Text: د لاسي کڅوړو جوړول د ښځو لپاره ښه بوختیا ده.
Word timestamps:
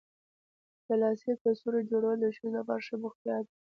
د 0.87 0.89
لاسي 1.01 1.31
کڅوړو 1.41 1.79
جوړول 1.91 2.17
د 2.21 2.25
ښځو 2.35 2.49
لپاره 2.57 2.85
ښه 2.87 2.95
بوختیا 3.01 3.37
ده. 3.45 3.51